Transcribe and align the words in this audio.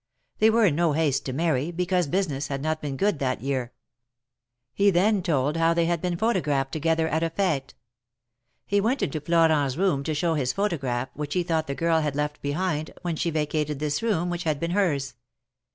They 0.39 0.49
were 0.49 0.65
in 0.65 0.73
no 0.75 0.93
haste 0.93 1.25
to 1.27 1.31
marry, 1.31 1.69
because 1.69 2.07
business 2.07 2.47
had 2.47 2.59
not 2.63 2.81
been 2.81 2.97
good 2.97 3.19
that 3.19 3.41
year. 3.43 3.71
He 4.73 4.89
then 4.89 5.21
told 5.21 5.57
how 5.57 5.75
they 5.75 5.85
had 5.85 6.01
been 6.01 6.17
photographed 6.17 6.71
together 6.71 7.07
at 7.07 7.21
a 7.21 7.29
fete. 7.29 7.75
He 8.65 8.81
went 8.81 9.03
into 9.03 9.21
Florent's 9.21 9.77
room 9.77 10.03
to 10.05 10.15
show 10.15 10.33
this 10.35 10.53
photograph, 10.53 11.09
which 11.13 11.35
he 11.35 11.43
thought 11.43 11.67
the 11.67 11.75
girl 11.75 11.99
had 12.01 12.15
left 12.15 12.41
behind, 12.41 12.89
when 13.03 13.15
she 13.15 13.29
vacated 13.29 13.77
this 13.77 14.01
room, 14.01 14.31
which 14.31 14.43
had 14.45 14.59
been 14.59 14.71
hers. 14.71 15.13